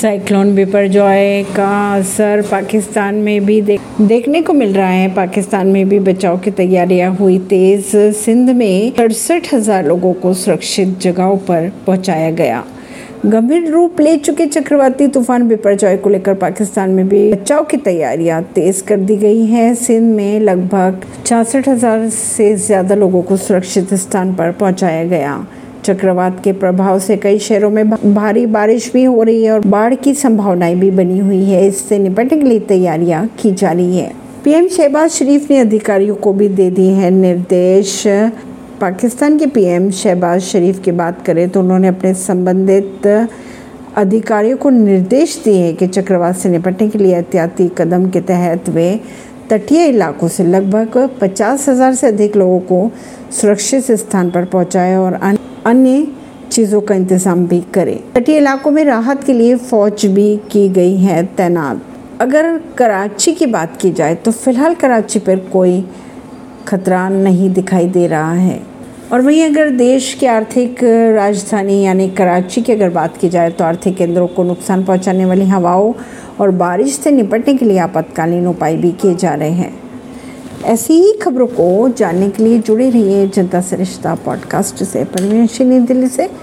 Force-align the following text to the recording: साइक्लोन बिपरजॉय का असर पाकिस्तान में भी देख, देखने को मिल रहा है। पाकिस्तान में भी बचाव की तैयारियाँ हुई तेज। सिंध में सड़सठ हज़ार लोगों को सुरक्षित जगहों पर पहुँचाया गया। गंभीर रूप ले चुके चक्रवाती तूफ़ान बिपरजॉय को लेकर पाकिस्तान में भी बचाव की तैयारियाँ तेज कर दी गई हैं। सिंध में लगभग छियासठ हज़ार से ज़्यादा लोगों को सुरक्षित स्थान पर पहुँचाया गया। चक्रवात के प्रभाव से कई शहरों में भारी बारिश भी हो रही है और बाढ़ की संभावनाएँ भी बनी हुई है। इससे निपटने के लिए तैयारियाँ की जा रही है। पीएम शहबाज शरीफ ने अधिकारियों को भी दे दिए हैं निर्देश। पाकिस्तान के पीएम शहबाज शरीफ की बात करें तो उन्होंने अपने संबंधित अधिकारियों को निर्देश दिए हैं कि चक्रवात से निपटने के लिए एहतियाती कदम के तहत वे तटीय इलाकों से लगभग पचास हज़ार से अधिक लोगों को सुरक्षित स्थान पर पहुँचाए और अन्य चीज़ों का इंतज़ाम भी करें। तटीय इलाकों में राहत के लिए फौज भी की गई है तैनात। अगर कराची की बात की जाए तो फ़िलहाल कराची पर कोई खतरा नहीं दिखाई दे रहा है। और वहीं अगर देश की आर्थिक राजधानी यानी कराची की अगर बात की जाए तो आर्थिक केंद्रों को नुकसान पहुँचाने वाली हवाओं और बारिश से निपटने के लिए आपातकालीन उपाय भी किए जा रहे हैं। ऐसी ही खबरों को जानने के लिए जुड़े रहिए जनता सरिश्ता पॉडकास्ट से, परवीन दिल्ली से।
साइक्लोन 0.00 0.54
बिपरजॉय 0.54 1.42
का 1.56 1.70
असर 1.94 2.42
पाकिस्तान 2.50 3.14
में 3.14 3.44
भी 3.46 3.60
देख, 3.62 3.80
देखने 4.00 4.40
को 4.42 4.52
मिल 4.52 4.72
रहा 4.74 4.88
है। 4.88 5.12
पाकिस्तान 5.14 5.66
में 5.66 5.88
भी 5.88 5.98
बचाव 6.00 6.38
की 6.38 6.50
तैयारियाँ 6.50 7.10
हुई 7.16 7.38
तेज। 7.48 7.90
सिंध 8.16 8.50
में 8.50 8.92
सड़सठ 8.96 9.52
हज़ार 9.54 9.86
लोगों 9.86 10.12
को 10.14 10.32
सुरक्षित 10.34 10.98
जगहों 10.98 11.36
पर 11.38 11.70
पहुँचाया 11.86 12.30
गया। 12.30 12.64
गंभीर 13.26 13.70
रूप 13.70 14.00
ले 14.00 14.16
चुके 14.18 14.46
चक्रवाती 14.46 15.06
तूफ़ान 15.08 15.48
बिपरजॉय 15.48 15.96
को 15.96 16.10
लेकर 16.10 16.34
पाकिस्तान 16.38 16.90
में 16.90 17.08
भी 17.08 17.30
बचाव 17.32 17.64
की 17.64 17.76
तैयारियाँ 17.78 18.42
तेज 18.54 18.80
कर 18.80 18.96
दी 18.98 19.16
गई 19.18 19.44
हैं। 19.46 19.74
सिंध 19.76 20.14
में 20.16 20.40
लगभग 20.40 21.06
छियासठ 21.26 21.68
हज़ार 21.68 22.08
से 22.10 22.54
ज़्यादा 22.58 22.94
लोगों 22.94 23.22
को 23.22 23.36
सुरक्षित 23.38 23.94
स्थान 23.96 24.34
पर 24.34 24.52
पहुँचाया 24.52 25.04
गया। 25.06 25.46
चक्रवात 25.90 26.40
के 26.44 26.52
प्रभाव 26.54 26.98
से 26.98 27.16
कई 27.16 27.38
शहरों 27.40 27.70
में 27.70 27.90
भारी 28.14 28.46
बारिश 28.48 28.92
भी 28.92 29.04
हो 29.04 29.22
रही 29.22 29.44
है 29.44 29.52
और 29.52 29.66
बाढ़ 29.66 29.94
की 29.94 30.14
संभावनाएँ 30.14 30.74
भी 30.76 30.90
बनी 30.90 31.18
हुई 31.18 31.44
है। 31.44 31.66
इससे 31.68 31.98
निपटने 31.98 32.38
के 32.38 32.44
लिए 32.44 32.60
तैयारियाँ 32.68 33.26
की 33.40 33.52
जा 33.52 33.72
रही 33.72 33.96
है। 33.96 34.12
पीएम 34.44 34.68
शहबाज 34.68 35.10
शरीफ 35.10 35.50
ने 35.50 35.58
अधिकारियों 35.58 36.14
को 36.16 36.32
भी 36.32 36.48
दे 36.50 36.70
दिए 36.70 36.92
हैं 36.92 37.10
निर्देश। 37.10 38.02
पाकिस्तान 38.80 39.38
के 39.38 39.46
पीएम 39.46 39.90
शहबाज 39.92 40.40
शरीफ 40.42 40.78
की 40.82 40.92
बात 40.92 41.24
करें 41.26 41.48
तो 41.48 41.60
उन्होंने 41.60 41.88
अपने 41.88 42.12
संबंधित 42.14 43.06
अधिकारियों 43.96 44.56
को 44.56 44.70
निर्देश 44.70 45.36
दिए 45.44 45.62
हैं 45.62 45.74
कि 45.76 45.86
चक्रवात 45.88 46.36
से 46.36 46.48
निपटने 46.48 46.88
के 46.88 46.98
लिए 46.98 47.14
एहतियाती 47.16 47.68
कदम 47.78 48.08
के 48.10 48.20
तहत 48.30 48.68
वे 48.68 48.88
तटीय 49.50 49.86
इलाकों 49.86 50.28
से 50.28 50.44
लगभग 50.44 50.96
पचास 51.20 51.68
हज़ार 51.68 51.94
से 51.94 52.06
अधिक 52.06 52.36
लोगों 52.36 52.60
को 52.60 52.90
सुरक्षित 53.32 53.90
स्थान 53.92 54.30
पर 54.30 54.44
पहुँचाए 54.44 54.96
और 54.96 55.12
अन्य 55.12 55.39
चीज़ों 56.50 56.80
का 56.80 56.94
इंतज़ाम 56.94 57.46
भी 57.46 57.60
करें। 57.74 57.98
तटीय 58.12 58.36
इलाकों 58.36 58.70
में 58.70 58.84
राहत 58.84 59.24
के 59.24 59.32
लिए 59.32 59.56
फौज 59.56 60.06
भी 60.06 60.36
की 60.50 60.68
गई 60.68 60.96
है 60.96 61.22
तैनात। 61.36 61.82
अगर 62.20 62.56
कराची 62.78 63.32
की 63.32 63.46
बात 63.46 63.76
की 63.76 63.90
जाए 63.90 64.14
तो 64.14 64.30
फ़िलहाल 64.30 64.74
कराची 64.74 65.18
पर 65.18 65.38
कोई 65.52 65.84
खतरा 66.68 67.08
नहीं 67.08 67.50
दिखाई 67.50 67.86
दे 67.88 68.06
रहा 68.06 68.32
है। 68.32 68.60
और 69.12 69.20
वहीं 69.20 69.44
अगर 69.44 69.70
देश 69.70 70.12
की 70.14 70.26
आर्थिक 70.26 70.82
राजधानी 71.14 71.80
यानी 71.82 72.08
कराची 72.10 72.62
की 72.62 72.72
अगर 72.72 72.90
बात 72.90 73.16
की 73.16 73.28
जाए 73.28 73.50
तो 73.50 73.64
आर्थिक 73.64 73.96
केंद्रों 73.96 74.26
को 74.26 74.44
नुकसान 74.44 74.84
पहुँचाने 74.84 75.24
वाली 75.24 75.44
हवाओं 75.44 75.92
और 76.40 76.50
बारिश 76.56 76.94
से 76.94 77.10
निपटने 77.10 77.54
के 77.54 77.64
लिए 77.64 77.78
आपातकालीन 77.78 78.46
उपाय 78.46 78.76
भी 78.76 78.92
किए 78.92 79.14
जा 79.14 79.34
रहे 79.34 79.50
हैं। 79.50 79.72
ऐसी 80.64 80.94
ही 80.94 81.12
खबरों 81.12 81.46
को 81.46 81.88
जानने 81.88 82.30
के 82.30 82.44
लिए 82.44 82.58
जुड़े 82.58 82.90
रहिए 82.90 83.26
जनता 83.26 83.60
सरिश्ता 83.60 84.14
पॉडकास्ट 84.14 84.84
से, 84.84 85.04
परवीन 85.04 85.84
दिल्ली 85.86 86.08
से। 86.08 86.30